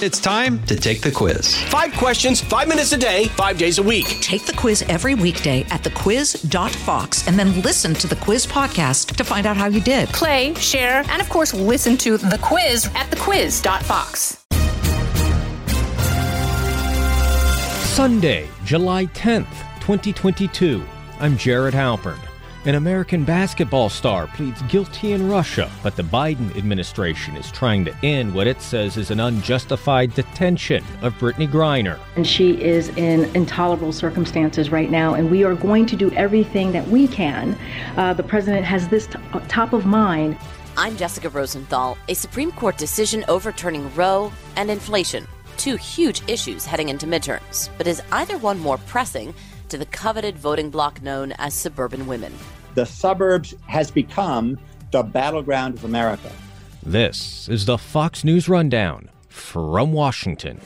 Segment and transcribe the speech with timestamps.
[0.00, 1.60] It's time to take the quiz.
[1.64, 4.06] Five questions, five minutes a day, five days a week.
[4.20, 9.24] Take the quiz every weekday at thequiz.fox and then listen to the quiz podcast to
[9.24, 10.08] find out how you did.
[10.10, 14.44] Play, share, and of course, listen to the quiz at thequiz.fox.
[17.92, 20.80] Sunday, July 10th, 2022.
[21.18, 22.20] I'm Jared Halpern.
[22.68, 27.96] An American basketball star pleads guilty in Russia, but the Biden administration is trying to
[28.02, 31.98] end what it says is an unjustified detention of Brittney Griner.
[32.16, 36.70] And she is in intolerable circumstances right now, and we are going to do everything
[36.72, 37.56] that we can.
[37.96, 40.36] Uh, the president has this t- uh, top of mind.
[40.76, 41.96] I'm Jessica Rosenthal.
[42.10, 47.70] A Supreme Court decision overturning Roe and inflation, two huge issues heading into midterms.
[47.78, 49.32] But is either one more pressing?
[49.68, 52.32] to the coveted voting bloc known as suburban women.
[52.78, 54.56] The suburbs has become
[54.92, 56.30] the battleground of America.
[56.80, 60.60] This is the Fox News Rundown from Washington.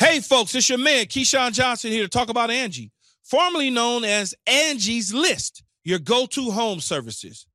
[0.00, 2.90] Hey, folks, it's your man, Keyshawn Johnson, here to talk about Angie
[3.22, 7.46] formerly known as Angie's List, your go to home services.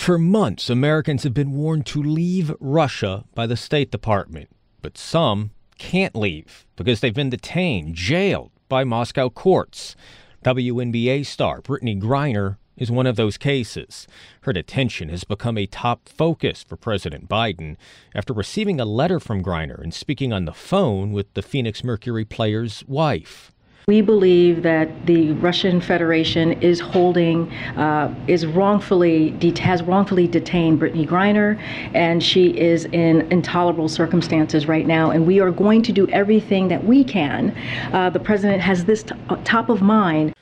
[0.00, 4.48] For months, Americans have been warned to leave Russia by the State Department,
[4.80, 9.94] but some can't leave because they've been detained, jailed by Moscow courts.
[10.42, 14.08] WNBA star Brittney Griner is one of those cases.
[14.40, 17.76] Her detention has become a top focus for President Biden
[18.14, 22.24] after receiving a letter from Griner and speaking on the phone with the Phoenix Mercury
[22.24, 23.52] player's wife.
[23.90, 31.04] We believe that the Russian Federation is holding, uh, is wrongfully, has wrongfully detained Brittney
[31.04, 31.60] Griner,
[31.92, 35.10] and she is in intolerable circumstances right now.
[35.10, 37.50] And we are going to do everything that we can.
[37.92, 40.36] Uh, the president has this uh, top of mind.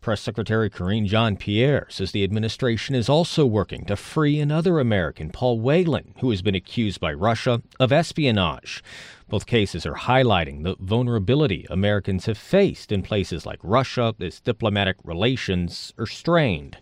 [0.00, 5.30] Press Secretary Karine Jean Pierre says the administration is also working to free another American,
[5.30, 8.82] Paul Whelan, who has been accused by Russia of espionage.
[9.32, 14.98] Both cases are highlighting the vulnerability Americans have faced in places like Russia as diplomatic
[15.04, 16.76] relations are strained.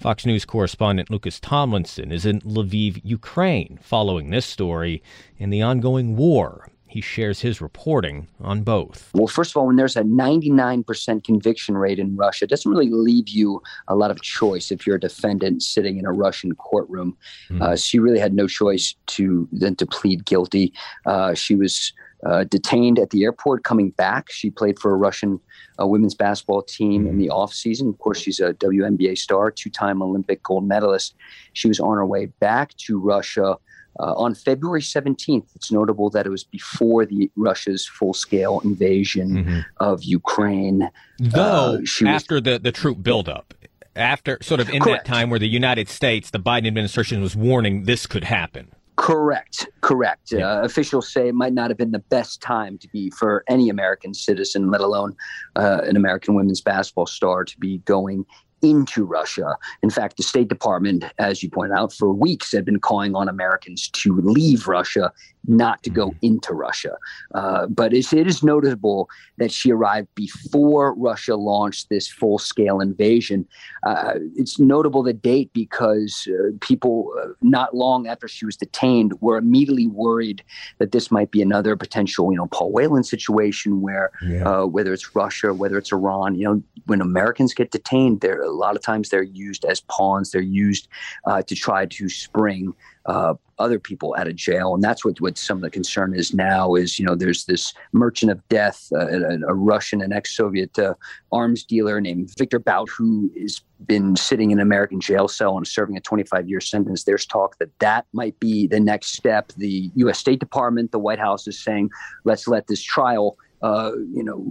[0.00, 5.04] Fox News correspondent Lucas Tomlinson is in Lviv, Ukraine, following this story
[5.38, 9.10] and the ongoing war he shares his reporting on both.
[9.14, 12.88] Well, first of all, when there's a 99% conviction rate in Russia, it doesn't really
[12.88, 17.16] leave you a lot of choice if you're a defendant sitting in a Russian courtroom.
[17.50, 17.62] Mm.
[17.62, 20.72] Uh, she really had no choice to than to plead guilty.
[21.04, 21.92] Uh, she was
[22.24, 24.30] uh, detained at the airport coming back.
[24.30, 25.40] She played for a Russian
[25.80, 27.88] uh, women's basketball team in the off season.
[27.88, 31.16] Of course, she's a WNBA star, two-time Olympic gold medalist.
[31.54, 33.56] She was on her way back to Russia
[34.00, 39.60] uh, on February 17th, it's notable that it was before the Russia's full-scale invasion mm-hmm.
[39.80, 40.88] of Ukraine.
[41.18, 43.54] Though uh, after was, the the troop buildup,
[43.96, 45.06] after sort of in correct.
[45.06, 48.72] that time where the United States, the Biden administration was warning this could happen.
[48.96, 50.30] Correct, correct.
[50.30, 50.48] Yeah.
[50.48, 53.68] Uh, officials say it might not have been the best time to be for any
[53.68, 55.16] American citizen, let alone
[55.56, 58.24] uh, an American women's basketball star, to be going
[58.64, 59.56] into Russia.
[59.82, 63.28] In fact, the State Department, as you point out, for weeks had been calling on
[63.28, 65.12] Americans to leave Russia,
[65.46, 66.26] not to go mm-hmm.
[66.26, 66.96] into Russia.
[67.34, 69.08] Uh, but it is notable
[69.38, 73.46] that she arrived before Russia launched this full scale invasion.
[73.82, 79.20] Uh, it's notable the date because uh, people, uh, not long after she was detained,
[79.20, 80.42] were immediately worried
[80.78, 84.44] that this might be another potential, you know, Paul Whelan situation where yeah.
[84.44, 88.50] Uh, whether it's Russia, whether it's Iran, you know, when Americans get detained, they're a
[88.50, 90.30] lot of times they're used as pawns.
[90.30, 90.88] They're used
[91.26, 92.74] uh, to try to spring
[93.06, 96.34] uh, other people out of jail, and that's what what some of the concern is
[96.34, 96.74] now.
[96.74, 100.94] Is you know there's this merchant of death, uh, a, a, Russian and ex-Soviet uh,
[101.30, 105.66] arms dealer named Victor Bout, who has been sitting in an American jail cell and
[105.66, 107.04] serving a 25-year sentence.
[107.04, 109.52] There's talk that that might be the next step.
[109.56, 110.18] The U.S.
[110.18, 111.90] State Department, the White House is saying,
[112.24, 114.46] let's let this trial uh, you know,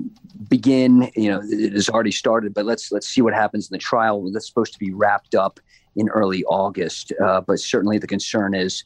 [0.49, 1.11] begin.
[1.15, 4.31] You know, it has already started, but let's let's see what happens in the trial.
[4.31, 5.59] That's supposed to be wrapped up
[5.95, 7.13] in early August.
[7.23, 8.83] Uh, but certainly, the concern is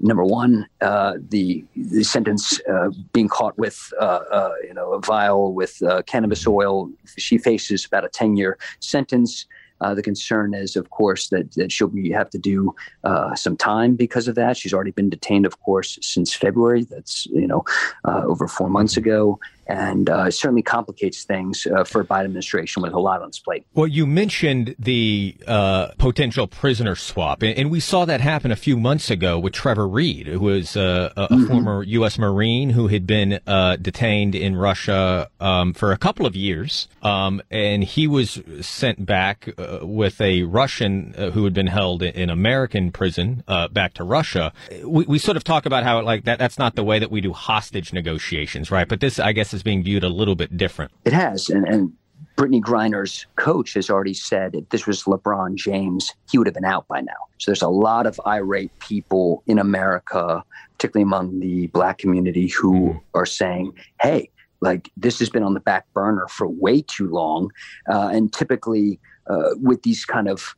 [0.00, 5.00] number one, uh, the the sentence uh, being caught with uh, uh, you know a
[5.00, 6.90] vial with cannabis oil.
[7.16, 9.46] She faces about a ten year sentence.
[9.80, 13.56] Uh, the concern is, of course, that, that she'll be, have to do uh, some
[13.56, 14.56] time because of that.
[14.56, 16.84] She's already been detained, of course, since February.
[16.84, 17.64] That's you know
[18.04, 22.94] uh, over four months ago, and uh, certainly complicates things uh, for Biden administration with
[22.94, 23.66] a lot on its plate.
[23.74, 28.78] Well, you mentioned the uh, potential prisoner swap, and, we saw that happen a few
[28.78, 31.46] months ago with Trevor Reed, who was uh, a, mm-hmm.
[31.48, 32.18] former U.S.
[32.18, 37.42] Marine who had been uh, detained in Russia um, for a couple of years, um,
[37.50, 42.90] and he was sent back uh, with a Russian who had been held in American
[42.90, 44.50] prison back to Russia.
[44.82, 47.20] We, we sort of talk about how like that that's not the way that we
[47.20, 48.88] do hostage negotiations, right?
[48.88, 50.92] But this, I guess is being viewed a little bit different.
[51.04, 51.92] It has, and, and
[52.36, 56.64] Brittney Griner's coach has already said if this was LeBron James, he would have been
[56.64, 57.20] out by now.
[57.38, 62.72] So there's a lot of irate people in America, particularly among the black community, who
[62.72, 63.00] mm.
[63.14, 67.50] are saying, hey, like this has been on the back burner for way too long.
[67.90, 70.54] Uh, and typically, uh, with these kind of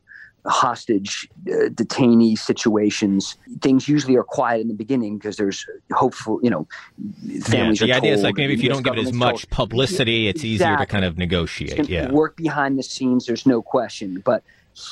[0.47, 6.51] hostage uh, detainee situations things usually are quiet in the beginning because there's hopeful you
[6.51, 6.67] know
[7.43, 10.29] families yeah, the idea is like maybe if you don't give it as much publicity
[10.29, 10.55] it's exactly.
[10.55, 14.43] easier to kind of negotiate yeah work behind the scenes there's no question but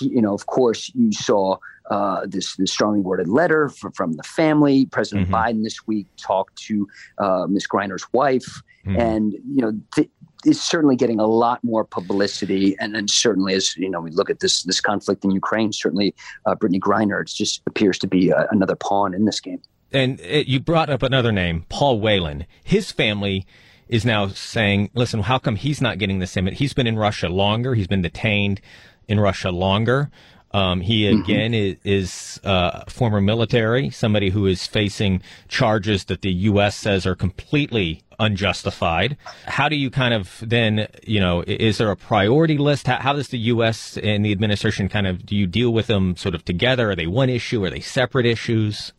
[0.01, 1.57] you know of course you saw
[1.91, 4.85] uh, this, this strongly worded letter from, from the family.
[4.87, 5.35] President mm-hmm.
[5.35, 6.87] Biden this week talked to
[7.17, 7.67] uh, Ms.
[7.67, 9.01] Griner's wife, mm-hmm.
[9.01, 10.11] and you know th-
[10.45, 12.77] is certainly getting a lot more publicity.
[12.79, 15.73] And then certainly, as you know, we look at this this conflict in Ukraine.
[15.73, 16.15] Certainly,
[16.47, 19.61] uh, Brittney Griner just appears to be uh, another pawn in this game.
[19.93, 22.47] And it, you brought up another name, Paul Whelan.
[22.63, 23.47] His family
[23.89, 26.47] is now saying, "Listen, how come he's not getting the same?
[26.47, 27.75] He's been in Russia longer.
[27.75, 28.61] He's been detained
[29.09, 30.11] in Russia longer."
[30.53, 31.21] Um, he mm-hmm.
[31.21, 31.79] again mm-hmm.
[31.85, 36.77] is, is uh, former military, somebody who is facing charges that the U.S.
[36.77, 39.17] says are completely unjustified.
[39.45, 42.87] How do you kind of then, you know, is there a priority list?
[42.87, 43.97] How, how, does the U.S.
[43.99, 46.91] and the administration kind of do you deal with them sort of together?
[46.91, 47.63] Are they one issue?
[47.65, 48.93] Are they separate issues?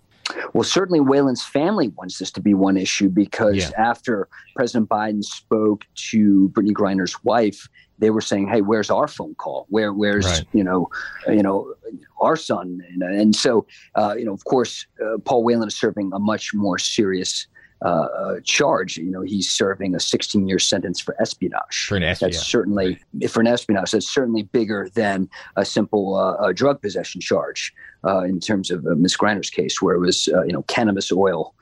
[0.54, 3.72] Well, certainly Whelan's family wants this to be one issue because yeah.
[3.78, 7.68] after President Biden spoke to Brittney Griner's wife,
[8.00, 9.66] they were saying, "Hey, where's our phone call?
[9.69, 10.46] Where, where's right.
[10.54, 10.90] you know,
[11.28, 11.74] you know,
[12.19, 13.66] our son?" And, and so,
[13.96, 17.48] uh, you know, of course, uh, Paul Whelan is serving a much more serious
[17.81, 18.98] uh, charge.
[18.98, 21.86] You know, he's serving a 16 year sentence for espionage.
[21.88, 22.36] For an espionage.
[22.36, 23.00] That's certainly,
[23.30, 27.74] for an espionage, that's certainly bigger than a simple uh, drug possession charge
[28.04, 29.18] uh, in terms of uh, Ms.
[29.18, 31.54] Griner's case, where it was, uh, you know, cannabis oil.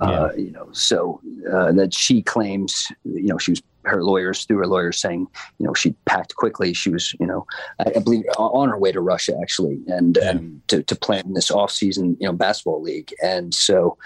[0.00, 0.42] Uh, yeah.
[0.42, 5.00] You know, so that she claims, you know, she was her lawyers through her lawyers
[5.00, 5.26] saying,
[5.58, 6.72] you know, she packed quickly.
[6.72, 7.46] She was, you know,
[7.78, 10.30] I, I believe on her way to Russia actually, and, yeah.
[10.30, 13.12] and to, to plan this off season, you know, basketball league.
[13.22, 13.96] And so,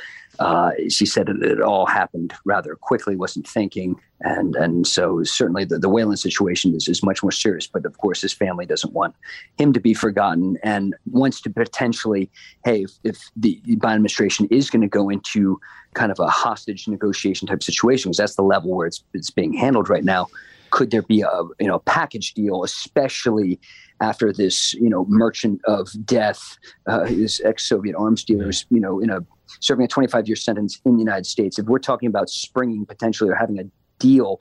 [0.40, 3.94] uh, she said it, it, all happened rather quickly, wasn't thinking.
[4.22, 7.66] And and so certainly the, the Whelan situation is, is much more serious.
[7.66, 9.14] But of course, his family doesn't want
[9.58, 12.30] him to be forgotten and wants to potentially,
[12.64, 15.60] hey, if, if the Biden administration is going to go into
[15.92, 19.52] kind of a hostage negotiation type situation, because that's the level where it's, it's being
[19.52, 20.26] handled right now,
[20.70, 23.60] could there be a you know package deal, especially
[24.00, 29.10] after this you know merchant of death, uh, his ex-Soviet arms dealers, you know, in
[29.10, 29.20] a
[29.60, 31.58] serving a 25 year sentence in the United States.
[31.58, 33.64] If we're talking about springing potentially or having a
[33.98, 34.40] deal,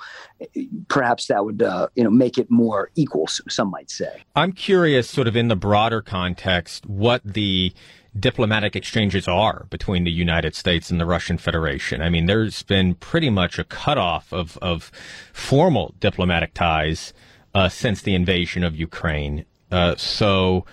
[0.87, 3.27] perhaps that would uh, you know make it more equal.
[3.27, 4.23] Some might say.
[4.35, 7.73] I'm curious, sort of in the broader context, what the
[8.17, 12.01] diplomatic exchanges are between the United States and the Russian Federation.
[12.01, 14.91] I mean, there's been pretty much a cutoff of of
[15.33, 17.13] formal diplomatic ties
[17.53, 19.45] uh, since the invasion of Ukraine.
[19.71, 20.65] Uh, so,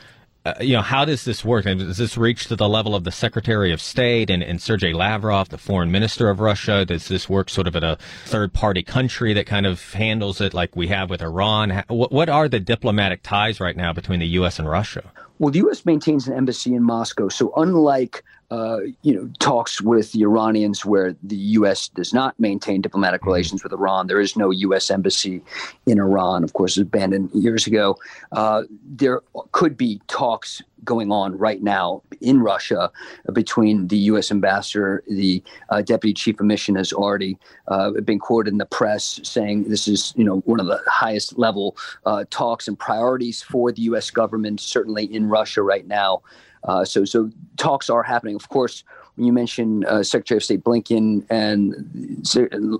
[0.44, 1.64] uh, you know, how does this work?
[1.64, 5.48] Does this reach to the level of the Secretary of State and, and Sergei Lavrov,
[5.48, 6.84] the foreign minister of Russia?
[6.84, 10.54] Does this work sort of at a third party country that kind of handles it
[10.54, 11.84] like we have with Iran?
[11.88, 14.58] What, what are the diplomatic ties right now between the U.S.
[14.58, 15.12] and Russia?
[15.38, 15.84] Well, the U.S.
[15.84, 17.28] maintains an embassy in Moscow.
[17.28, 21.88] So, unlike uh, you know talks with the Iranians, where the U.S.
[21.88, 23.30] does not maintain diplomatic mm-hmm.
[23.30, 24.90] relations with Iran, there is no U.S.
[24.90, 25.42] embassy
[25.86, 26.44] in Iran.
[26.44, 27.98] Of course, abandoned years ago.
[28.32, 29.20] Uh, there
[29.52, 32.90] could be talks going on right now in Russia
[33.32, 34.30] between the U.S.
[34.30, 37.36] ambassador, the uh, deputy chief of mission has already
[37.68, 41.38] uh, been quoted in the press saying this is, you know, one of the highest
[41.38, 41.76] level
[42.06, 44.10] uh, talks and priorities for the U.S.
[44.10, 46.22] government, certainly in Russia right now.
[46.66, 48.34] Uh, so, so talks are happening.
[48.34, 48.84] Of course,
[49.16, 52.26] when you mention uh, Secretary of State Blinken and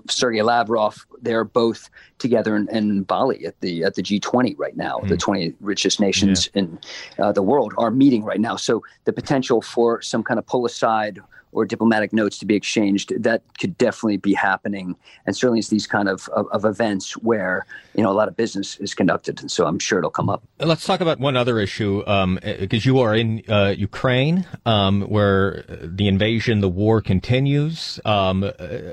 [0.09, 1.89] Sergei Lavrov, they're both
[2.19, 4.99] together in, in, Bali at the at the G20 right now.
[4.99, 5.09] Mm.
[5.09, 6.61] The 20 richest nations yeah.
[6.61, 6.79] in
[7.17, 8.55] uh, the world are meeting right now.
[8.55, 11.19] So the potential for some kind of pull aside
[11.57, 14.95] or diplomatic notes to be exchanged, that could definitely be happening.
[15.25, 18.37] And certainly it's these kind of, of, of, events where, you know, a lot of
[18.37, 19.41] business is conducted.
[19.41, 20.43] And so I'm sure it'll come up.
[20.59, 25.65] Let's talk about one other issue, because um, you are in uh, Ukraine, um, where
[25.81, 27.99] the invasion, the war continues.
[28.05, 28.43] Um,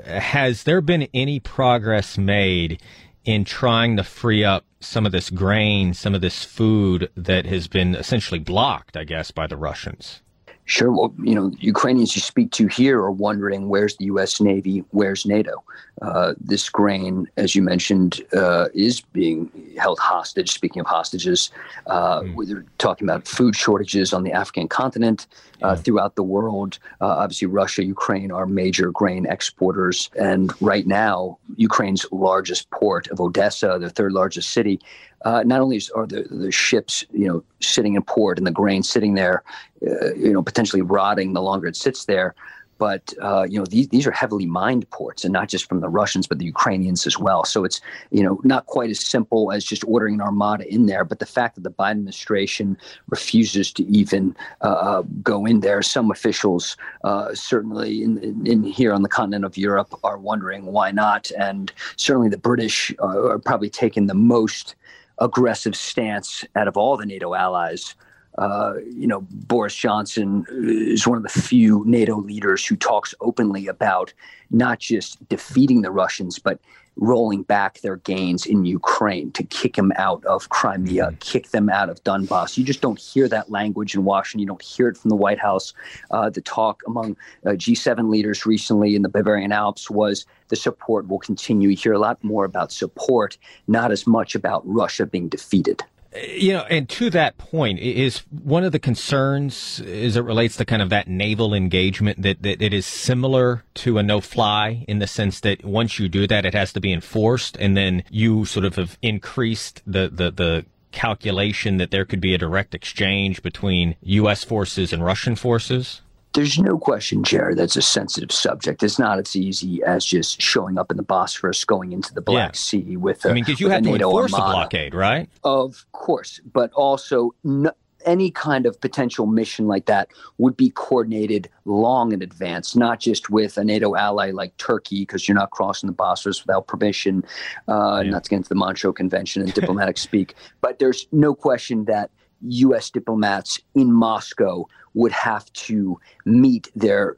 [0.07, 2.81] has there been any progress made
[3.25, 7.67] in trying to free up some of this grain, some of this food that has
[7.67, 10.23] been essentially blocked, I guess, by the Russians?
[10.67, 10.91] Sure.
[10.91, 14.41] Well, you know, Ukrainians you speak to here are wondering where's the U.S.
[14.41, 15.63] Navy, where's NATO.
[16.01, 20.49] Uh, this grain, as you mentioned, uh, is being held hostage.
[20.49, 21.51] Speaking of hostages,
[21.85, 22.35] uh, mm.
[22.35, 25.27] we're talking about food shortages on the African continent,
[25.63, 25.75] uh, yeah.
[25.75, 26.79] throughout the world.
[26.99, 33.21] Uh, obviously, Russia, Ukraine are major grain exporters, and right now, Ukraine's largest port of
[33.21, 34.79] Odessa, the third largest city,
[35.25, 38.83] uh, not only are the, the ships, you know, sitting in port and the grain
[38.83, 39.43] sitting there,
[39.85, 42.35] uh, you know, potentially rotting the longer it sits there,
[42.77, 45.87] but uh, you know these these are heavily mined ports, and not just from the
[45.87, 47.45] Russians, but the Ukrainians as well.
[47.45, 47.79] So it's
[48.11, 51.05] you know not quite as simple as just ordering an armada in there.
[51.05, 52.77] But the fact that the Biden administration
[53.09, 58.63] refuses to even uh, uh go in there, some officials uh, certainly in, in, in,
[58.63, 63.29] here on the continent of Europe are wondering why not, and certainly the British uh,
[63.29, 64.75] are probably taking the most
[65.19, 67.95] aggressive stance out of all the NATO allies.
[68.37, 73.67] Uh, you know, Boris Johnson is one of the few NATO leaders who talks openly
[73.67, 74.13] about
[74.51, 76.59] not just defeating the Russians, but
[76.97, 81.15] rolling back their gains in Ukraine to kick them out of Crimea, mm-hmm.
[81.17, 82.57] kick them out of Donbass.
[82.57, 84.39] You just don't hear that language in Washington.
[84.39, 85.73] You don't hear it from the White House.
[86.11, 91.07] Uh, the talk among uh, G7 leaders recently in the Bavarian Alps was the support
[91.07, 91.69] will continue.
[91.69, 93.37] You hear a lot more about support,
[93.67, 95.83] not as much about Russia being defeated
[96.15, 100.65] you know, and to that point, is one of the concerns as it relates to
[100.65, 104.99] kind of that naval engagement that, that it is similar to a no fly in
[104.99, 108.45] the sense that once you do that, it has to be enforced, and then you
[108.45, 113.43] sort of have increased the, the, the calculation that there could be a direct exchange
[113.43, 114.43] between U.S.
[114.43, 116.01] forces and Russian forces?
[116.35, 118.83] There's no question, Jared, that's a sensitive subject.
[118.83, 122.49] It's not as easy as just showing up in the Bosphorus, going into the Black
[122.49, 122.57] yeah.
[122.57, 125.29] Sea with a, I mean, because you have to NATO enforce the blockade, right?
[125.43, 127.71] Of course, but also no,
[128.05, 133.29] any kind of potential mission like that would be coordinated long in advance, not just
[133.29, 137.23] with a NATO ally like Turkey, because you're not crossing the Bosphorus without permission,
[137.67, 138.11] uh, yeah.
[138.11, 140.35] not against the Montreux Convention and diplomatic speak.
[140.61, 142.11] But there's no question that
[142.47, 142.89] U.S.
[142.89, 147.17] diplomats in Moscow would have to meet their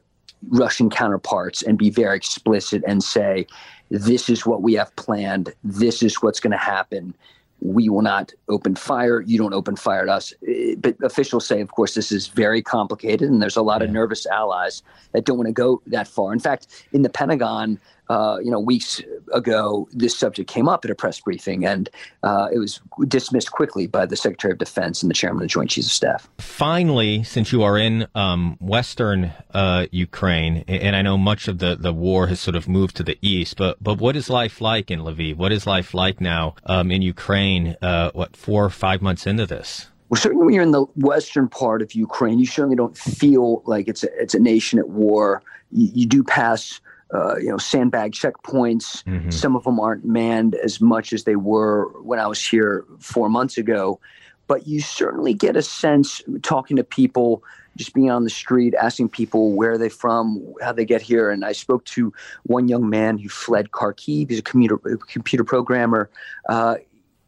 [0.50, 3.48] Russian counterparts and be very explicit and say,
[3.90, 7.14] this is what we have planned, this is what's going to happen.
[7.60, 9.22] We will not open fire.
[9.22, 10.32] You don't open fire at us.
[10.48, 13.88] Eh, but officials say, of course, this is very complicated, and there's a lot yeah.
[13.88, 16.34] of nervous allies that don't want to go that far.
[16.34, 19.02] In fact, in the Pentagon, uh, you know, weeks
[19.34, 21.90] ago, this subject came up at a press briefing, and
[22.24, 25.48] uh, it was dismissed quickly by the Secretary of Defense and the Chairman of the
[25.48, 26.30] Joint Chiefs of Staff.
[26.38, 31.76] Finally, since you are in um, Western uh, Ukraine, and I know much of the,
[31.76, 34.90] the war has sort of moved to the east, but but what is life like
[34.90, 35.36] in Lviv?
[35.36, 37.76] What is life like now um, in Ukraine?
[37.82, 39.88] Uh, what four or five months into this?
[40.10, 43.90] Well, certainly when you're in the western part of Ukraine, you certainly don't feel like
[43.90, 45.42] it's a, it's a nation at war.
[45.72, 46.80] You, you do pass
[47.14, 49.04] uh, you know, sandbag checkpoints.
[49.04, 49.30] Mm-hmm.
[49.30, 53.30] Some of them aren't manned as much as they were when I was here four
[53.30, 54.00] months ago.
[54.48, 57.44] But you certainly get a sense talking to people,
[57.76, 61.30] just being on the street, asking people where they're from, how they get here.
[61.30, 64.30] And I spoke to one young man who fled Kharkiv.
[64.30, 66.10] He's a computer, computer programmer.
[66.48, 66.78] Uh,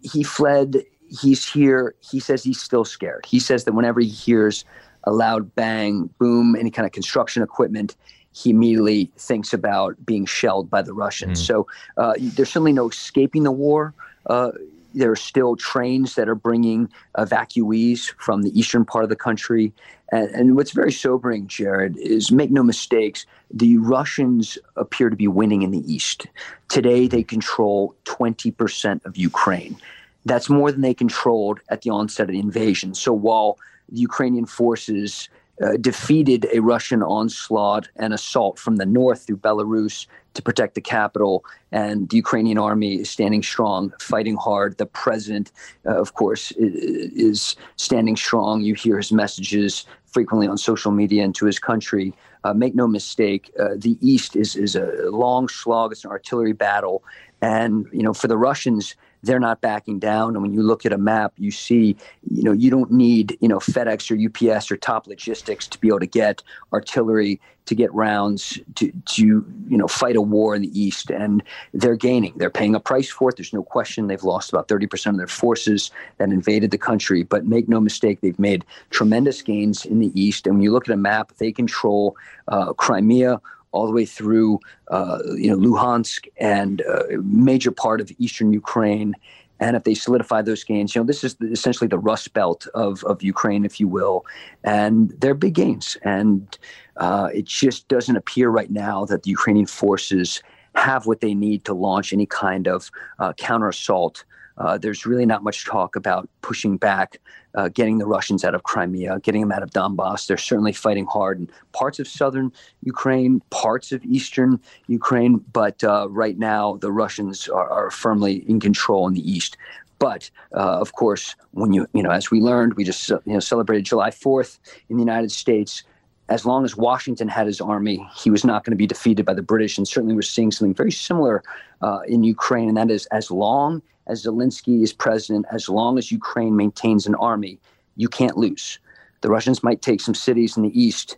[0.01, 1.95] he fled he's here.
[1.99, 3.25] He says he's still scared.
[3.25, 4.63] He says that whenever he hears
[5.03, 7.95] a loud bang, boom, any kind of construction equipment,
[8.41, 11.41] he immediately thinks about being shelled by the Russians.
[11.41, 11.45] Mm.
[11.45, 11.67] So
[11.97, 13.93] uh, there's certainly no escaping the war.
[14.27, 14.51] Uh,
[14.93, 19.73] there are still trains that are bringing evacuees from the eastern part of the country.
[20.11, 25.27] And, and, what's very sobering, Jared, is make no mistakes, the Russians appear to be
[25.27, 26.25] winning in the east.
[26.69, 29.77] Today, they control 20% of Ukraine.
[30.25, 32.95] That's more than they controlled at the onset of the invasion.
[32.95, 35.29] So while the Ukrainian forces
[35.63, 40.81] uh, defeated a Russian onslaught and assault from the north through Belarus to protect the
[40.81, 41.43] capital.
[41.71, 44.77] And the Ukrainian army is standing strong, fighting hard.
[44.77, 45.51] The president,
[45.85, 48.61] uh, of course, is standing strong.
[48.61, 52.13] You hear his messages frequently on social media and to his country.
[52.43, 55.91] Uh, make no mistake, uh, the East is, is a long slog.
[55.91, 57.03] It's an artillery battle.
[57.41, 60.35] And, you know, for the Russians, they're not backing down.
[60.35, 61.95] And when you look at a map, you see,
[62.29, 65.89] you know, you don't need, you know, FedEx or UPS or top logistics to be
[65.89, 69.25] able to get artillery, to get rounds, to, to
[69.67, 71.11] you know, fight a war in the East.
[71.11, 72.33] And they're gaining.
[72.37, 73.35] They're paying a price for it.
[73.35, 74.07] There's no question.
[74.07, 77.23] They've lost about 30% of their forces that invaded the country.
[77.23, 80.47] But make no mistake, they've made tremendous gains in the East.
[80.47, 82.15] And when you look at a map, they control
[82.47, 83.39] uh, Crimea,
[83.71, 84.59] all the way through,
[84.89, 89.15] uh, you know, Luhansk and a uh, major part of eastern Ukraine.
[89.59, 93.03] And if they solidify those gains, you know, this is essentially the Rust Belt of,
[93.03, 94.25] of Ukraine, if you will.
[94.63, 95.97] And they're big gains.
[96.03, 96.57] And
[96.97, 100.41] uh, it just doesn't appear right now that the Ukrainian forces
[100.75, 104.23] have what they need to launch any kind of uh, counter assault
[104.59, 107.19] uh, there's really not much talk about pushing back,
[107.55, 110.27] uh, getting the Russians out of Crimea, getting them out of Donbass.
[110.27, 112.51] They're certainly fighting hard in parts of southern
[112.83, 118.59] Ukraine, parts of eastern Ukraine, but uh, right now the Russians are, are, firmly in
[118.59, 119.57] control in the east.
[119.97, 123.39] But uh, of course, when you you know, as we learned, we just you know
[123.39, 125.83] celebrated July 4th in the United States
[126.29, 129.33] as long as Washington had his army, he was not going to be defeated by
[129.33, 129.77] the British.
[129.77, 131.43] And certainly, we're seeing something very similar
[131.81, 136.11] uh, in Ukraine, and that is as long as Zelensky is president, as long as
[136.11, 137.59] Ukraine maintains an army,
[137.95, 138.79] you can't lose.
[139.21, 141.17] The Russians might take some cities in the east,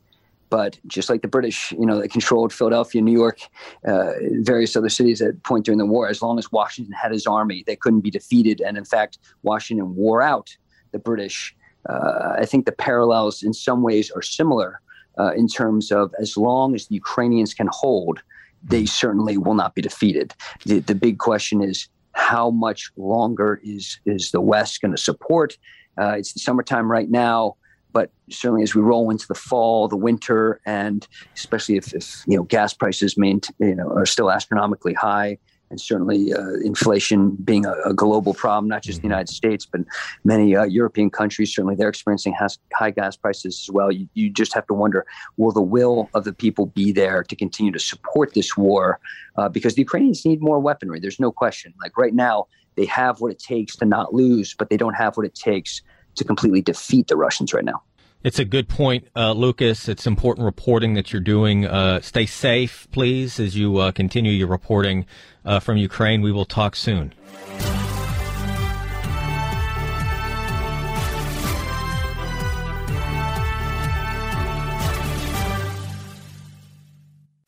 [0.49, 3.39] but just like the British, you know, they controlled Philadelphia, New York,
[3.85, 6.09] uh, various other cities at point during the war.
[6.09, 8.59] As long as Washington had his army, they couldn't be defeated.
[8.61, 10.57] And in fact, Washington wore out
[10.91, 11.55] the British.
[11.87, 14.81] Uh, I think the parallels in some ways are similar
[15.21, 18.17] uh, in terms of as long as the Ukrainians can hold,
[18.63, 20.33] they certainly will not be defeated.
[20.65, 25.57] The, the big question is how much longer is is the West going to support?
[25.99, 27.55] Uh, it's the summertime right now,
[27.93, 32.35] but certainly as we roll into the fall, the winter, and especially if, if you
[32.37, 35.37] know gas prices main, you know are still astronomically high,
[35.71, 39.13] and certainly uh, inflation being a, a, global problem, not just the mm-hmm.
[39.13, 39.81] United States, but
[40.23, 41.53] many uh, European countries.
[41.55, 43.91] Certainly, they're experiencing has, high gas prices as well.
[43.91, 45.05] You, you just have to wonder:
[45.37, 48.99] Will the will of the people be there to continue to support this war?
[49.37, 50.99] Uh, because the Ukrainians need more weaponry.
[50.99, 51.73] There's no question.
[51.81, 55.17] Like right now, they have what it takes to not lose, but they don't have
[55.17, 55.81] what it takes
[56.15, 57.81] to completely defeat the Russians right now.
[58.23, 59.89] It's a good point, uh, Lucas.
[59.89, 61.65] It's important reporting that you're doing.
[61.65, 65.07] Uh, stay safe, please, as you uh, continue your reporting
[65.43, 66.21] uh, from Ukraine.
[66.21, 67.13] We will talk soon.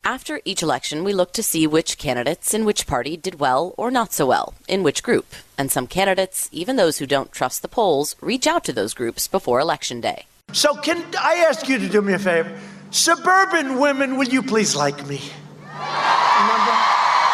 [0.06, 3.90] After each election, we look to see which candidates in which party did well or
[3.90, 5.34] not so well, in which group.
[5.56, 9.28] And some candidates, even those who don't trust the polls, reach out to those groups
[9.28, 10.26] before Election Day.
[10.54, 12.56] So, can I ask you to do me a favor?
[12.92, 15.20] Suburban women, will you please like me?
[15.58, 16.74] Remember?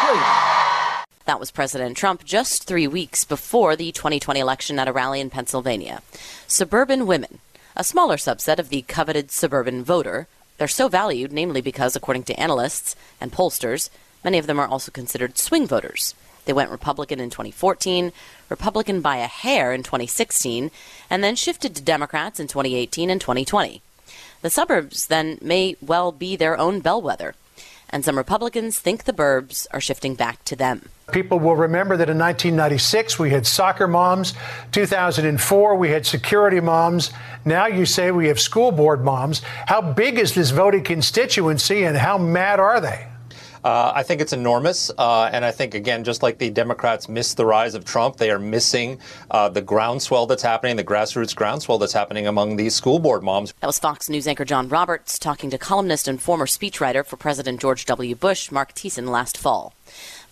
[0.01, 1.05] Please.
[1.27, 5.29] That was President Trump just three weeks before the 2020 election at a rally in
[5.29, 6.01] Pennsylvania.
[6.47, 7.41] Suburban women,
[7.77, 12.41] a smaller subset of the coveted suburban voter, they're so valued, namely because, according to
[12.41, 13.91] analysts and pollsters,
[14.25, 16.15] many of them are also considered swing voters.
[16.47, 18.13] They went Republican in 2014,
[18.51, 20.71] Republican by a hair in 2016,
[21.09, 23.81] and then shifted to Democrats in 2018 and 2020.
[24.43, 27.35] The suburbs then may well be their own bellwether,
[27.91, 30.89] and some Republicans think the burbs are shifting back to them.
[31.13, 34.35] People will remember that in 1996 we had soccer moms,
[34.73, 37.11] 2004 we had security moms.
[37.45, 39.41] Now you say we have school board moms.
[39.67, 43.10] How big is this voting constituency and how mad are they?
[43.65, 44.91] Uh, I think it's enormous.
[44.97, 48.31] Uh, and I think, again, just like the Democrats missed the rise of Trump, they
[48.31, 48.99] are missing
[49.31, 53.53] uh, the groundswell that's happening, the grassroots groundswell that's happening among these school board moms.
[53.61, 57.61] That was Fox News anchor John Roberts talking to columnist and former speechwriter for President
[57.61, 58.15] George W.
[58.15, 59.75] Bush, Marc Thiessen, last fall.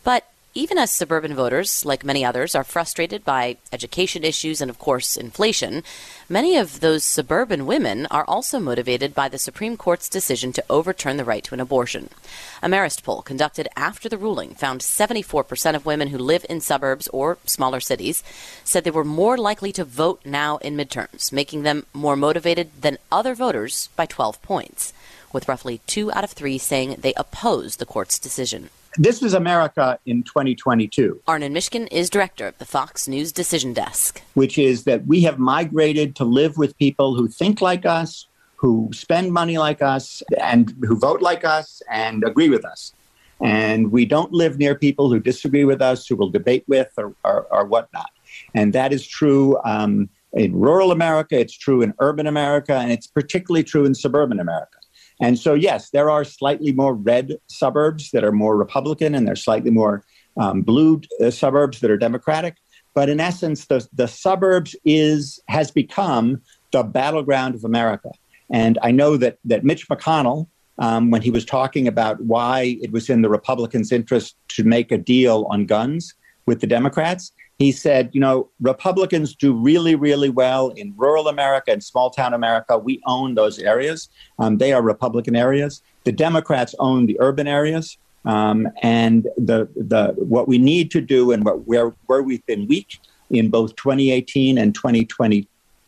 [0.05, 0.25] But
[0.59, 5.17] even as suburban voters, like many others, are frustrated by education issues and, of course,
[5.17, 5.85] inflation,
[6.29, 11.17] many of those suburban women are also motivated by the Supreme Court's decision to overturn
[11.17, 12.11] the right to an abortion.
[12.61, 17.07] A Marist poll conducted after the ruling found 74% of women who live in suburbs
[17.13, 18.25] or smaller cities
[18.65, 22.99] said they were more likely to vote now in midterms, making them more motivated than
[23.13, 24.93] other voters by 12 points
[25.33, 28.71] with roughly two out of three saying they oppose the court's decision.
[28.97, 31.21] This is America in 2022.
[31.29, 34.23] Arnon Mishkin is director of the Fox News Decision Desk.
[34.35, 38.89] Which is that we have migrated to live with people who think like us, who
[38.93, 42.93] spend money like us, and who vote like us and agree with us.
[43.41, 47.15] And we don't live near people who disagree with us, who will debate with, or,
[47.25, 48.11] or, or whatnot.
[48.55, 53.07] And that is true um, in rural America, it's true in urban America, and it's
[53.07, 54.79] particularly true in suburban America.
[55.21, 59.43] And so, yes, there are slightly more red suburbs that are more Republican, and there's
[59.43, 60.05] slightly more
[60.37, 62.57] um, blue uh, suburbs that are Democratic.
[62.95, 66.41] But in essence, the, the suburbs is has become
[66.73, 68.11] the battleground of America.
[68.51, 72.93] And I know that that Mitch McConnell, um, when he was talking about why it
[72.93, 76.15] was in the Republicans' interest to make a deal on guns
[76.47, 81.73] with the Democrats, he said, you know, Republicans do really, really well in rural America
[81.73, 82.79] and small town America.
[82.79, 84.09] We own those areas.
[84.39, 85.83] Um, they are Republican areas.
[86.05, 87.99] The Democrats own the urban areas.
[88.25, 92.69] Um, and the, the, what we need to do and what, where, where we've been
[92.69, 95.43] weak in both 2018 and 2020,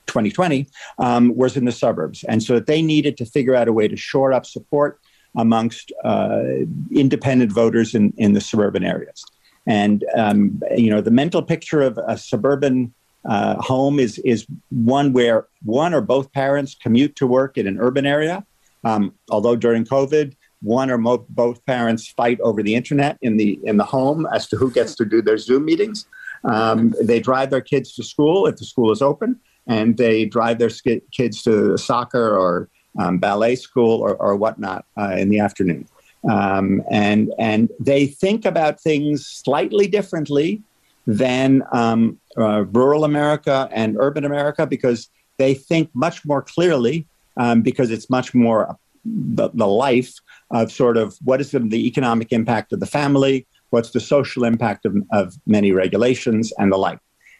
[0.06, 0.66] 2020
[0.98, 2.24] um, was in the suburbs.
[2.24, 4.98] And so they needed to figure out a way to shore up support
[5.36, 6.42] amongst uh,
[6.90, 9.24] independent voters in, in the suburban areas.
[9.70, 12.92] And um, you know, the mental picture of a suburban
[13.28, 17.78] uh, home is is one where one or both parents commute to work in an
[17.78, 18.44] urban area.
[18.82, 23.60] Um, although during COVID, one or mo- both parents fight over the internet in the
[23.62, 26.06] in the home as to who gets to do their Zoom meetings.
[26.42, 30.58] Um, they drive their kids to school if the school is open, and they drive
[30.58, 35.38] their sk- kids to soccer or um, ballet school or, or whatnot uh, in the
[35.38, 35.86] afternoon.
[36.28, 40.62] Um, and and they think about things slightly differently
[41.06, 47.06] than um, uh, rural America and urban America because they think much more clearly
[47.38, 50.12] um, because it's much more the, the life
[50.50, 54.44] of sort of what is the, the economic impact of the family, what's the social
[54.44, 56.98] impact of, of many regulations and the like.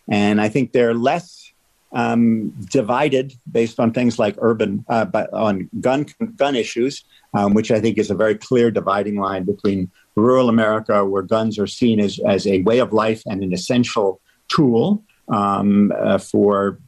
[0.09, 1.53] And I think they're less
[1.92, 7.70] um, divided based on things like urban, uh, but on gun gun issues um, which
[7.70, 12.00] I think is a very clear dividing line between rural America, where guns are seen
[12.00, 16.81] as, as a way of life and an essential tool um, uh, for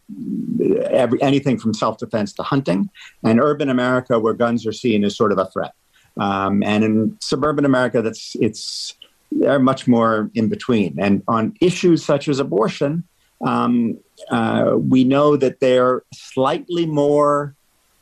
[0.91, 2.91] every, anything from self defense to hunting,
[3.23, 5.73] and urban America, where guns are seen as sort of a threat.
[6.19, 8.95] Um, and in suburban America, that's it's
[9.31, 10.99] they're much more in between.
[10.99, 13.05] And on issues such as abortion,
[13.43, 13.99] um,
[14.31, 17.55] uh, we know that they're slightly more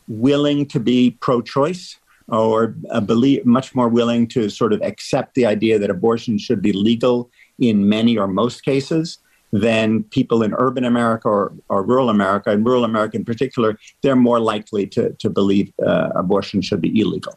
[0.08, 1.98] willing to be pro-choice
[2.28, 2.68] or
[3.06, 7.30] believe, much more willing to sort of accept the idea that abortion should be legal
[7.58, 9.18] in many or most cases
[9.52, 12.52] than people in urban America or, or rural America.
[12.52, 17.00] In rural America in particular, they're more likely to, to believe uh, abortion should be
[17.00, 17.36] illegal.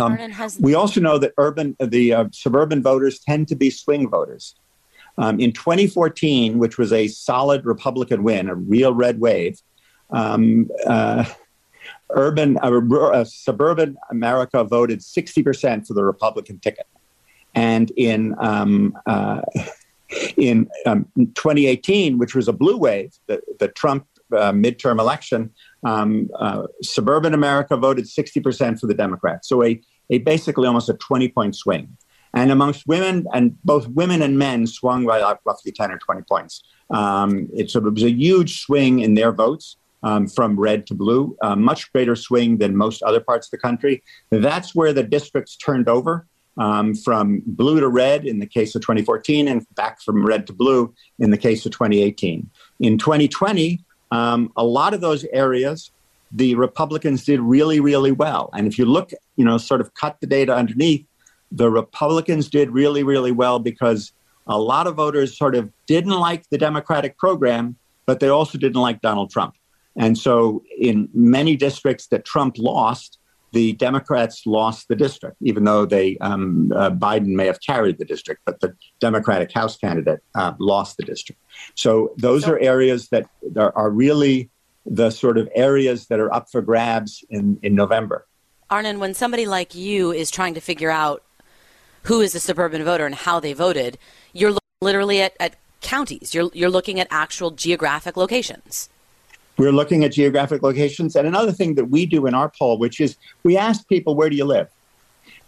[0.00, 0.16] Um,
[0.60, 4.54] we also know that urban, the uh, suburban voters tend to be swing voters.
[5.20, 9.60] Um, in 2014, which was a solid Republican win, a real red wave,
[10.08, 11.24] um, uh,
[12.12, 16.86] urban, uh, uh, suburban America voted 60% for the Republican ticket.
[17.54, 19.42] And in um, uh,
[20.38, 25.50] in um, 2018, which was a blue wave, the, the Trump uh, midterm election,
[25.84, 29.48] um, uh, suburban America voted 60% for the Democrats.
[29.48, 31.96] So a, a basically almost a 20 point swing.
[32.32, 36.22] And amongst women, and both women and men swung by like roughly 10 or 20
[36.22, 36.62] points.
[36.90, 40.94] Um, it, so it was a huge swing in their votes um, from red to
[40.94, 44.02] blue, much greater swing than most other parts of the country.
[44.30, 48.82] That's where the districts turned over um, from blue to red in the case of
[48.82, 52.48] 2014 and back from red to blue in the case of 2018.
[52.80, 55.90] In 2020, um, a lot of those areas,
[56.32, 58.50] the Republicans did really, really well.
[58.52, 61.06] And if you look, you know, sort of cut the data underneath,
[61.52, 64.12] the Republicans did really, really well because
[64.46, 68.80] a lot of voters sort of didn't like the Democratic program, but they also didn't
[68.80, 69.54] like Donald Trump.
[69.96, 73.18] And so, in many districts that Trump lost,
[73.52, 78.04] the Democrats lost the district, even though they um, uh, Biden may have carried the
[78.04, 81.40] district, but the Democratic House candidate uh, lost the district.
[81.74, 84.50] So those are areas that are, are, really
[84.86, 88.26] the sort of areas that are up for grabs in, in November.
[88.70, 91.24] Arnon, when somebody like you is trying to figure out
[92.04, 93.98] who is a suburban voter and how they voted,
[94.32, 96.34] you're literally at, at counties.
[96.34, 98.88] You're you're looking at actual geographic locations.
[99.58, 103.00] We're looking at geographic locations, and another thing that we do in our poll, which
[103.00, 104.68] is we ask people where do you live,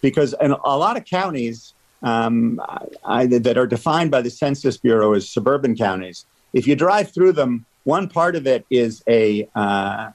[0.01, 2.61] because in a lot of counties um,
[3.05, 7.33] I, that are defined by the Census Bureau as suburban counties, if you drive through
[7.33, 10.11] them, one part of it is a uh,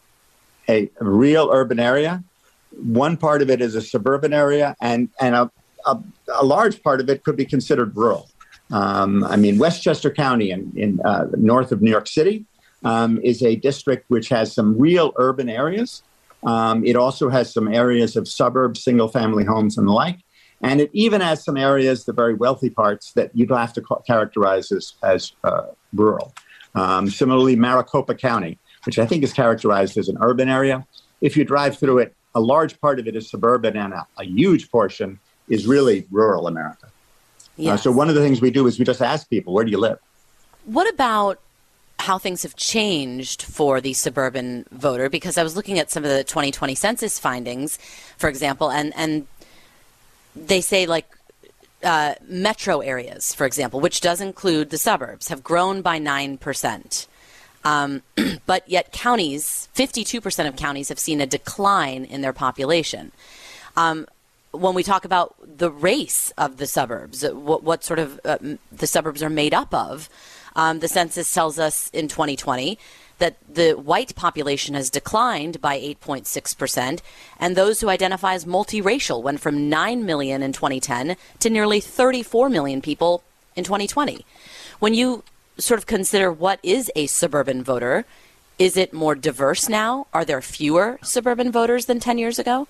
[0.70, 2.24] a real urban area,
[2.72, 5.52] one part of it is a suburban area, and and a,
[5.88, 5.98] a,
[6.42, 8.30] a large part of it could be considered rural.
[8.72, 12.46] Um, I mean, Westchester County in, in uh, north of New York City
[12.84, 16.04] um, is a district which has some real urban areas.
[16.44, 20.20] Um, it also has some areas of suburbs, single family homes, and the like.
[20.62, 24.02] And it even has some areas, the very wealthy parts, that you'd have to ca-
[24.02, 26.34] characterize as, as uh, rural.
[26.76, 30.86] Um, similarly, Maricopa County, which I think is characterized as an urban area.
[31.22, 34.26] If you drive through it, a large part of it is suburban, and a, a
[34.26, 36.88] huge portion is really rural America.
[37.56, 37.80] Yes.
[37.80, 39.72] Uh, so one of the things we do is we just ask people, where do
[39.72, 40.00] you live?
[40.66, 41.40] What about
[42.00, 45.10] how things have changed for the suburban voter?
[45.10, 47.78] Because I was looking at some of the 2020 census findings,
[48.18, 49.28] for example, and, and
[50.36, 51.08] they say like
[51.84, 57.08] uh, metro areas, for example, which does include the suburbs, have grown by 9%.
[57.64, 58.02] Um,
[58.46, 63.12] but yet, counties, 52% of counties have seen a decline in their population.
[63.76, 64.08] Um,
[64.52, 68.38] when we talk about the race of the suburbs, uh, what, what sort of uh,
[68.72, 70.10] the suburbs are made up of,
[70.56, 72.80] um, the census tells us in 2020
[73.20, 77.00] that the white population has declined by 8.6%,
[77.40, 82.50] and those who identify as multiracial went from 9 million in 2010 to nearly 34
[82.50, 83.24] million people
[83.56, 84.26] in 2020.
[84.80, 85.24] When you
[85.58, 88.06] sort of consider what is a suburban voter,
[88.60, 90.08] is it more diverse now?
[90.14, 92.68] Are there fewer suburban voters than 10 years ago?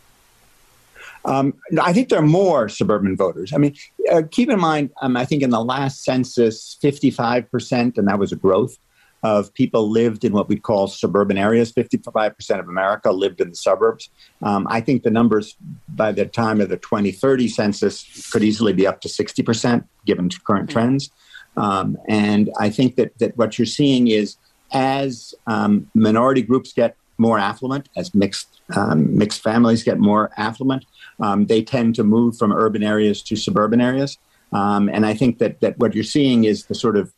[1.26, 3.54] Um, I think there are more suburban voters.
[3.54, 3.76] I mean,
[4.12, 8.32] uh, keep in mind, um, I think in the last census, 55%, and that was
[8.32, 8.78] a growth,
[9.24, 11.74] of people lived in what we call suburban areas.
[11.74, 14.10] 55% of America lived in the suburbs.
[14.42, 15.56] Um, I think the numbers
[15.90, 20.70] by the time of the 2030 census could easily be up to 60%, given current
[20.70, 20.74] mm-hmm.
[20.74, 21.12] trends.
[21.58, 24.38] Um, and I think that, that what you're seeing is
[24.72, 30.86] as um, minority groups get more affluent, as mixed um, mixed families get more affluent,
[31.20, 34.18] um, they tend to move from urban areas to suburban areas.
[34.54, 37.14] Um, and I think that that what you're seeing is the sort of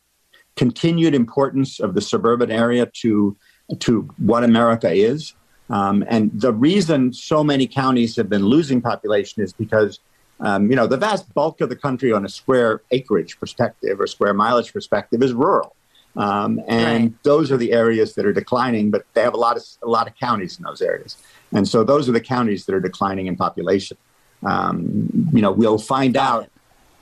[0.56, 3.36] continued importance of the suburban area to
[3.78, 5.34] to what America is.
[5.68, 10.00] Um, and the reason so many counties have been losing population is because
[10.40, 14.06] um, you know the vast bulk of the country on a square acreage perspective or
[14.06, 15.76] square mileage perspective is rural.
[16.16, 17.22] Um, and right.
[17.22, 20.08] those are the areas that are declining, but they have a lot of a lot
[20.08, 21.16] of counties in those areas,
[21.52, 23.96] and so those are the counties that are declining in population.
[24.44, 26.48] Um, you know, we'll find out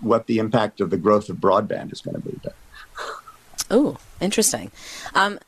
[0.01, 2.39] what the impact of the growth of broadband is going to be.
[3.71, 4.71] Oh, interesting.
[5.15, 5.39] Um,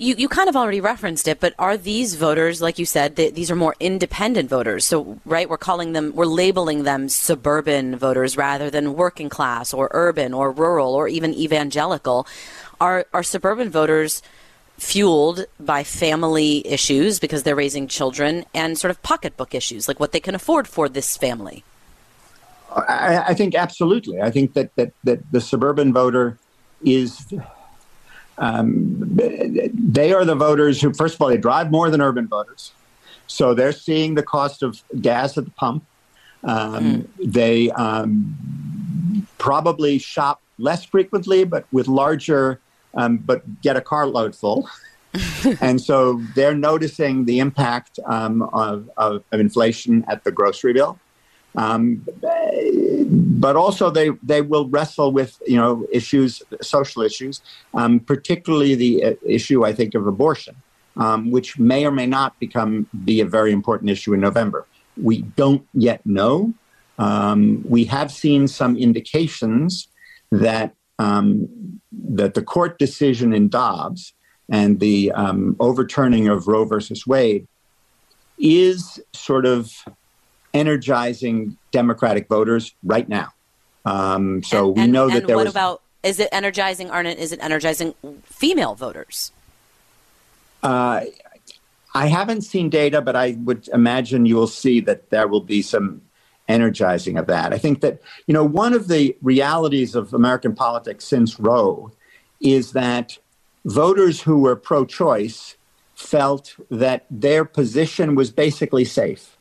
[0.00, 3.50] you, you kind of already referenced it, but are these voters, like you said, these
[3.50, 4.86] are more independent voters?
[4.86, 9.88] So, right, we're calling them, we're labeling them suburban voters rather than working class or
[9.90, 12.28] urban or rural or even evangelical.
[12.80, 14.22] Are, are suburban voters
[14.78, 20.12] fueled by family issues because they're raising children and sort of pocketbook issues, like what
[20.12, 21.64] they can afford for this family?
[22.74, 24.20] I, I think absolutely.
[24.20, 26.38] I think that, that, that the suburban voter
[26.84, 27.26] is
[28.38, 32.72] um, they are the voters who, first of all, they drive more than urban voters.
[33.26, 35.84] So they're seeing the cost of gas at the pump.
[36.44, 37.32] Um, mm.
[37.32, 42.60] They um, probably shop less frequently, but with larger,
[42.98, 44.68] um, but get a carload full.
[45.60, 50.98] and so they're noticing the impact um, of, of, of inflation at the grocery bill.
[51.56, 52.06] Um,
[53.08, 57.40] but also they they will wrestle with you know issues, social issues,
[57.72, 60.54] um, particularly the uh, issue I think of abortion,
[60.98, 64.66] um, which may or may not become be a very important issue in November.
[65.02, 66.52] We don't yet know.
[66.98, 69.88] Um, we have seen some indications
[70.30, 74.12] that um, that the court decision in Dobbs
[74.48, 77.46] and the um, overturning of Roe versus Wade
[78.38, 79.72] is sort of
[80.54, 83.32] energizing Democratic voters right now.
[83.84, 85.52] Um, so and, we and, know that there what was.
[85.52, 86.90] about is it energizing?
[86.90, 89.32] Arnon, is it energizing female voters?
[90.62, 91.02] Uh,
[91.94, 95.62] I haven't seen data, but I would imagine you will see that there will be
[95.62, 96.02] some
[96.48, 97.52] energizing of that.
[97.52, 101.92] I think that you know one of the realities of American politics since Roe
[102.40, 103.18] is that
[103.64, 105.56] voters who were pro-choice
[105.94, 109.38] felt that their position was basically safe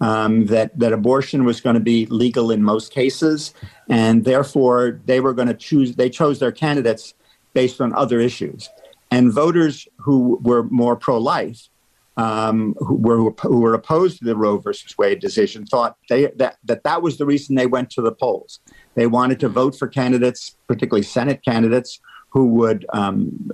[0.00, 3.54] um, that that abortion was going to be legal in most cases,
[3.88, 5.96] and therefore they were going to choose.
[5.96, 7.14] They chose their candidates
[7.52, 8.68] based on other issues,
[9.10, 11.68] and voters who were more pro-life,
[12.16, 16.56] um, who were who were opposed to the Roe versus Wade decision, thought they that
[16.64, 18.60] that that was the reason they went to the polls.
[18.94, 22.00] They wanted to vote for candidates, particularly Senate candidates,
[22.30, 23.50] who would um,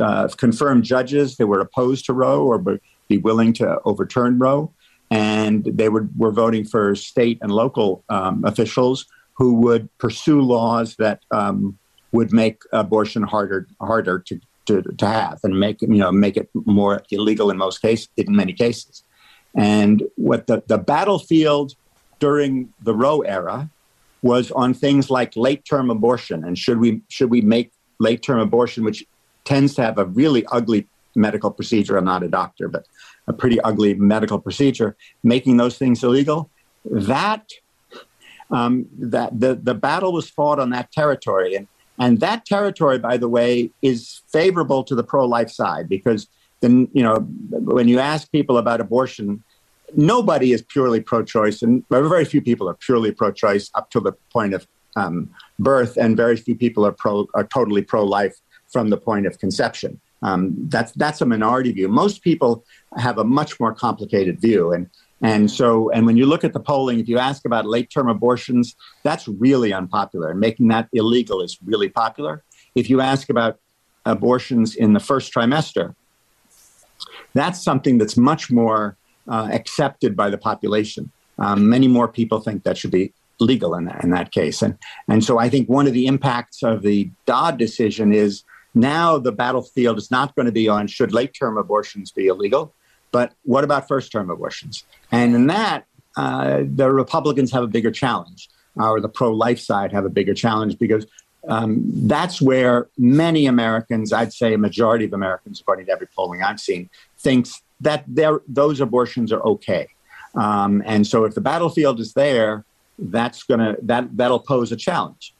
[0.00, 2.62] uh, confirm judges that were opposed to Roe or
[3.08, 4.72] be willing to overturn Roe
[5.10, 10.96] and they were, were voting for state and local um, officials who would pursue laws
[10.96, 11.78] that um,
[12.12, 16.48] would make abortion harder harder to, to, to have and make you know make it
[16.54, 19.04] more illegal in most cases in many cases.
[19.56, 21.76] And what the, the battlefield
[22.18, 23.70] during the Roe era
[24.22, 28.40] was on things like late term abortion and should we should we make late term
[28.40, 29.04] abortion, which
[29.44, 31.96] tends to have a really ugly medical procedure.
[31.96, 32.86] I'm not a doctor, but
[33.26, 36.50] a pretty ugly medical procedure, making those things illegal.
[36.84, 37.50] That
[38.50, 41.66] um, that the the battle was fought on that territory, and
[41.98, 46.26] and that territory, by the way, is favorable to the pro life side because
[46.60, 47.16] then you know
[47.50, 49.42] when you ask people about abortion.
[49.96, 54.52] Nobody is purely pro-choice, and very few people are purely pro-choice up to the point
[54.52, 55.30] of um,
[55.60, 58.34] birth, and very few people are pro are totally pro-life
[58.72, 60.00] from the point of conception.
[60.22, 61.88] Um, that's that's a minority view.
[61.88, 62.64] Most people
[62.96, 64.90] have a much more complicated view, and
[65.22, 68.08] and so and when you look at the polling, if you ask about late term
[68.08, 72.42] abortions, that's really unpopular, making that illegal is really popular.
[72.74, 73.58] If you ask about
[74.04, 75.94] abortions in the first trimester,
[77.32, 78.96] that's something that's much more
[79.28, 81.10] uh, accepted by the population.
[81.38, 84.62] Um, many more people think that should be legal in that, in that case.
[84.62, 89.18] And, and so I think one of the impacts of the Dobbs decision is now
[89.18, 92.72] the battlefield is not going to be on should late term abortions be illegal,
[93.12, 94.84] but what about first term abortions?
[95.14, 95.84] And in that,
[96.16, 100.34] uh, the Republicans have a bigger challenge, or the pro life side have a bigger
[100.34, 101.06] challenge because
[101.48, 106.42] um, that's where many Americans, I'd say a majority of Americans, according to every polling
[106.42, 108.04] I've seen, thinks that
[108.48, 109.88] those abortions are okay.
[110.34, 112.64] Um, and so if the battlefield is there,
[112.98, 115.34] that's gonna that that'll pose a challenge.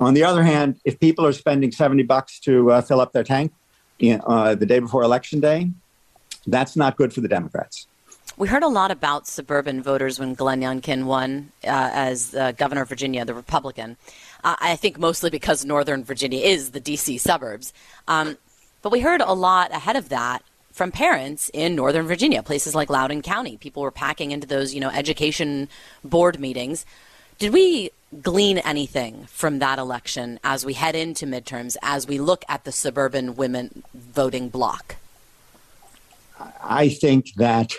[0.00, 3.24] On the other hand, if people are spending 70 bucks to uh, fill up their
[3.24, 3.52] tank
[4.02, 5.70] uh, the day before election day,
[6.46, 7.88] that's not good for the Democrats.
[8.38, 12.82] We heard a lot about suburban voters when Glenn Youngkin won uh, as uh, governor
[12.82, 13.96] of Virginia, the Republican.
[14.44, 17.18] Uh, I think mostly because Northern Virginia is the D.C.
[17.18, 17.72] suburbs.
[18.06, 18.38] Um,
[18.80, 22.88] but we heard a lot ahead of that from parents in Northern Virginia, places like
[22.88, 23.56] Loudoun County.
[23.56, 25.68] People were packing into those, you know, education
[26.04, 26.86] board meetings.
[27.40, 27.90] Did we
[28.22, 32.70] glean anything from that election as we head into midterms, as we look at the
[32.70, 34.94] suburban women voting bloc?
[36.62, 37.74] I think that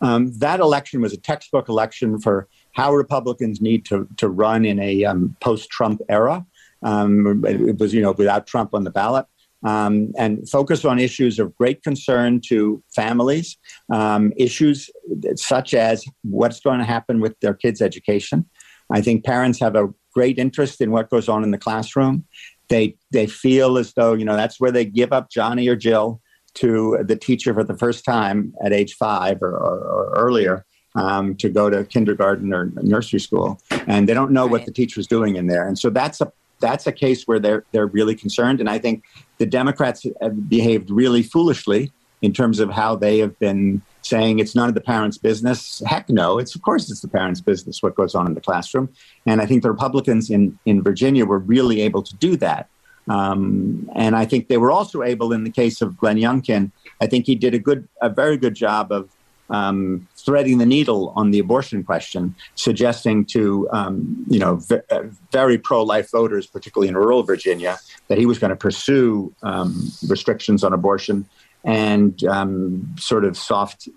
[0.00, 4.78] um, that election was a textbook election for how Republicans need to, to run in
[4.78, 6.46] a um, post-Trump era.
[6.82, 9.26] Um, it was, you know, without Trump on the ballot.
[9.64, 13.56] Um, and focus on issues of great concern to families,
[13.92, 14.88] um, issues
[15.34, 18.46] such as what's going to happen with their kids' education,
[18.90, 22.24] I think parents have a great interest in what goes on in the classroom.
[22.68, 26.20] They they feel as though you know that's where they give up Johnny or Jill
[26.60, 31.36] to the teacher for the first time at age five or, or, or earlier um,
[31.36, 34.52] to go to kindergarten or nursery school, and they don't know right.
[34.52, 35.66] what the teacher's doing in there.
[35.66, 38.60] And so that's a that's a case where they're they're really concerned.
[38.60, 39.04] And I think
[39.38, 44.54] the Democrats have behaved really foolishly in terms of how they have been saying it's
[44.54, 45.82] none of the parents' business.
[45.86, 48.88] Heck no, it's of course it's the parents' business what goes on in the classroom.
[49.26, 52.68] And I think the Republicans in, in Virginia were really able to do that.
[53.08, 57.06] Um, and I think they were also able, in the case of Glenn Youngkin, I
[57.06, 59.10] think he did a good, a very good job of
[59.50, 65.04] um, threading the needle on the abortion question, suggesting to um, you know v- uh,
[65.32, 70.64] very pro-life voters, particularly in rural Virginia, that he was going to pursue um, restrictions
[70.64, 71.26] on abortion
[71.64, 73.88] and um, sort of soft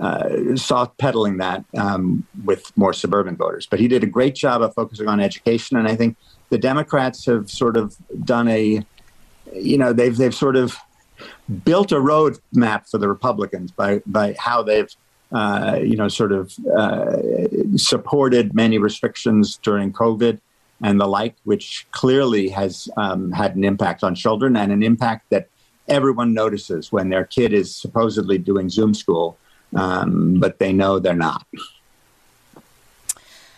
[0.00, 3.66] uh, soft pedaling that um, with more suburban voters.
[3.66, 6.16] But he did a great job of focusing on education, and I think
[6.50, 8.84] the Democrats have sort of done a,
[9.52, 10.76] you know, they've they've sort of
[11.64, 14.88] built a road map for the Republicans by by how they've.
[15.32, 17.16] Uh, you know, sort of uh,
[17.74, 20.38] supported many restrictions during COVID
[20.80, 25.30] and the like, which clearly has um, had an impact on children and an impact
[25.30, 25.48] that
[25.88, 29.36] everyone notices when their kid is supposedly doing Zoom school,
[29.74, 31.46] um, but they know they're not.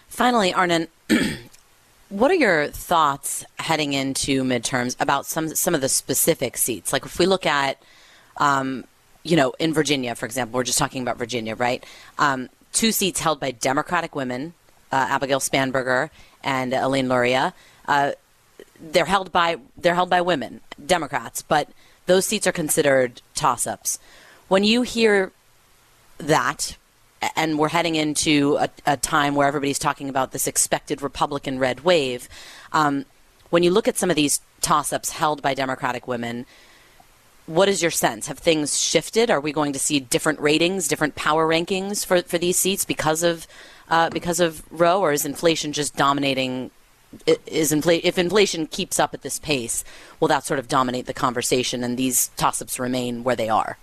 [0.08, 0.88] Finally, Arnon,
[2.09, 6.92] what are your thoughts heading into midterms about some some of the specific seats?
[6.92, 7.82] Like if we look at,
[8.36, 8.84] um,
[9.22, 11.84] you know, in Virginia, for example, we're just talking about Virginia, right?
[12.18, 14.54] Um, two seats held by Democratic women,
[14.92, 16.11] uh, Abigail Spanberger
[16.44, 17.54] and Elaine Luria.
[17.88, 18.12] Uh,
[18.80, 21.68] they're held by they're held by women, Democrats, but
[22.07, 23.98] those seats are considered toss-ups.
[24.48, 25.32] When you hear
[26.18, 26.76] that,
[27.34, 31.80] and we're heading into a, a time where everybody's talking about this expected Republican red
[31.80, 32.28] wave,
[32.72, 33.04] um,
[33.50, 36.46] when you look at some of these toss-ups held by Democratic women,
[37.46, 38.26] what is your sense?
[38.26, 39.30] Have things shifted?
[39.30, 43.22] Are we going to see different ratings, different power rankings for, for these seats because
[43.22, 43.46] of
[43.88, 46.72] uh, because of Roe, or is inflation just dominating
[47.46, 49.84] is infl- if inflation keeps up at this pace,
[50.18, 53.78] will that sort of dominate the conversation and these toss-ups remain where they are?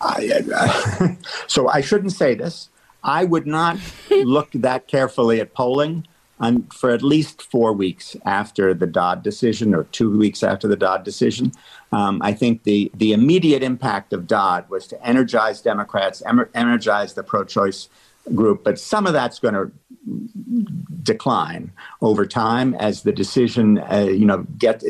[0.00, 1.14] I, uh,
[1.46, 2.68] so I shouldn't say this.
[3.02, 3.78] I would not
[4.10, 6.06] look that carefully at polling
[6.38, 10.76] on, for at least four weeks after the Dobbs decision or two weeks after the
[10.76, 11.52] Dobbs decision.
[11.92, 16.22] Um, I think the, the immediate impact of Dobbs was to energize Democrats,
[16.54, 17.88] energize the pro choice
[18.34, 19.70] group, but some of that's going to
[21.02, 24.82] decline over time as the decision, uh, you know, get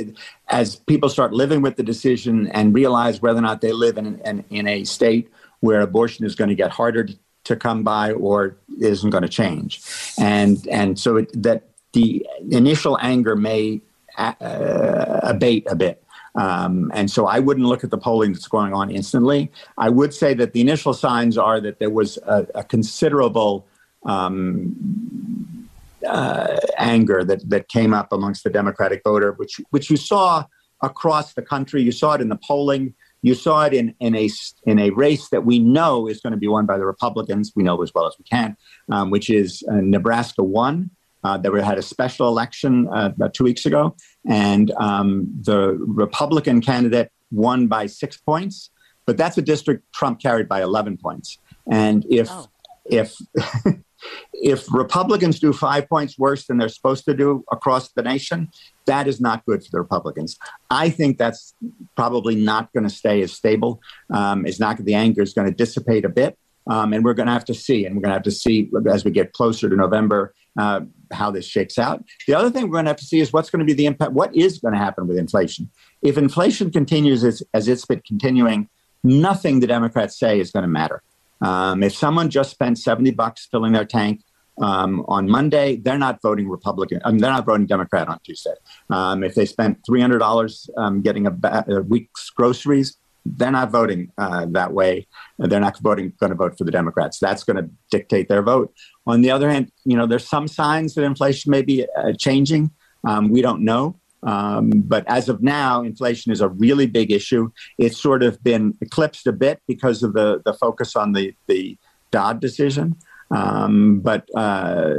[0.49, 4.21] as people start living with the decision and realize whether or not they live in
[4.25, 5.31] in, in a state
[5.61, 7.07] where abortion is going to get harder
[7.45, 9.83] to, come by or isn't going to change,
[10.19, 13.81] and and so it, that the initial anger may
[14.17, 16.05] uh, abate a bit.
[16.37, 19.51] Um, and so I wouldn't look at the polling that's going on instantly.
[19.77, 23.67] I would say that the initial signs are that there was a, a considerable
[24.07, 25.69] um,
[26.07, 30.45] uh, anger that, that came up amongst the Democratic voter, which, which you saw
[30.83, 31.83] across the country.
[31.83, 32.95] You saw it in the polling.
[33.23, 34.31] You saw it in, in, a,
[34.65, 37.53] in a race that we know is going to be won by the Republicans.
[37.55, 38.57] We know as well as we can,
[38.91, 40.91] um, which is uh, Nebraska 1.
[41.23, 43.95] Uh, that we had a special election uh, about two weeks ago,
[44.27, 48.71] and um, the Republican candidate won by six points,
[49.05, 51.39] but that's a district Trump carried by 11 points.
[51.71, 52.47] And if oh.
[52.87, 53.17] if
[54.33, 58.51] if Republicans do five points worse than they're supposed to do across the nation,
[58.87, 60.39] that is not good for the Republicans.
[60.71, 61.55] I think that's
[61.97, 63.81] probably not going to stay as stable.
[64.13, 66.37] Um, it's not the anger is going to dissipate a bit.
[66.67, 68.71] Um, and we're going to have to see, and we're going to have to see
[68.89, 70.83] as we get closer to November uh,
[71.13, 72.05] how this shakes out.
[72.27, 73.87] The other thing we're going to have to see is what's going to be the
[73.87, 74.13] impact.
[74.13, 75.71] What is going to happen with inflation?
[76.03, 78.69] If inflation continues as, as it's been continuing,
[79.03, 81.03] nothing the Democrats say is going to matter.
[81.41, 84.23] Um, if someone just spent 70 bucks filling their tank
[84.61, 87.01] um, on Monday, they're not voting Republican.
[87.05, 88.55] I mean, they're not voting Democrat on Tuesday.
[88.91, 94.11] Um, if they spent $300 um, getting a, ba- a, week's groceries, they're not voting
[94.19, 95.07] uh, that way.
[95.39, 97.19] They're not voting going to vote for the Democrats.
[97.19, 98.73] That's going to dictate their vote.
[99.07, 102.71] On the other hand, you know, there's some signs that inflation may be uh, changing.
[103.07, 104.00] Um, we don't know.
[104.23, 107.51] Um, but as of now, inflation is a really big issue.
[107.79, 111.79] It's sort of been eclipsed a bit because of the, the focus on the, the
[112.11, 112.97] Dobbs decision.
[113.31, 114.95] Um, but, uh,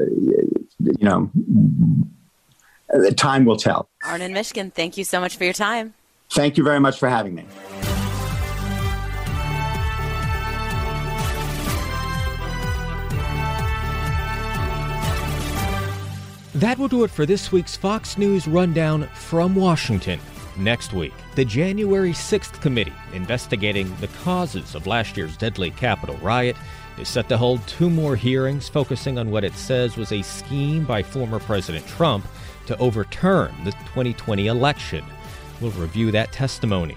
[0.80, 1.30] you know,
[3.16, 3.90] time will tell.
[4.04, 5.94] Arnon Mishkin, thank you so much for your time.
[6.32, 7.46] Thank you very much for having me.
[16.62, 20.20] That will do it for this week's Fox News Rundown from Washington.
[20.60, 26.56] Next week, the January 6th committee investigating the causes of last year's deadly Capitol riot
[27.00, 30.86] is set to hold two more hearings focusing on what it says was a scheme
[30.86, 32.28] by former President Trump
[32.68, 35.04] to overturn the 2020 election.
[35.62, 36.96] We'll review that testimony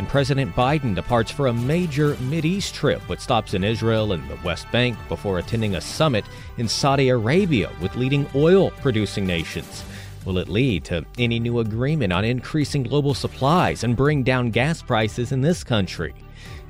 [0.00, 4.38] and President Biden departs for a major East trip, but stops in Israel and the
[4.42, 6.24] West Bank before attending a summit
[6.56, 9.84] in Saudi Arabia with leading oil producing nations.
[10.24, 14.80] Will it lead to any new agreement on increasing global supplies and bring down gas
[14.80, 16.14] prices in this country?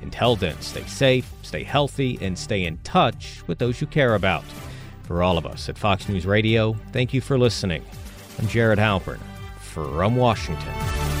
[0.01, 4.43] Until then, stay safe, stay healthy, and stay in touch with those you care about.
[5.03, 7.85] For all of us at Fox News Radio, thank you for listening.
[8.37, 9.19] I'm Jared Halpern
[9.61, 11.20] from Washington.